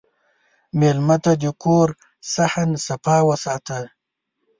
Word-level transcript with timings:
مېلمه 0.79 1.17
ته 1.23 1.31
د 1.41 1.43
کور 1.63 1.89
صحن 2.33 2.69
صفا 2.85 3.17
وساته. 3.27 3.79